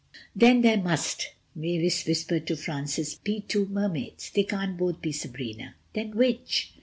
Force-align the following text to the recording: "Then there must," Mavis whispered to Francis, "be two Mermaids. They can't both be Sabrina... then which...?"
"Then 0.35 0.61
there 0.61 0.81
must," 0.81 1.27
Mavis 1.53 2.07
whispered 2.07 2.47
to 2.47 2.55
Francis, 2.55 3.13
"be 3.13 3.39
two 3.41 3.67
Mermaids. 3.67 4.31
They 4.31 4.45
can't 4.45 4.75
both 4.75 4.99
be 4.99 5.11
Sabrina... 5.11 5.75
then 5.93 6.15
which...?" 6.17 6.71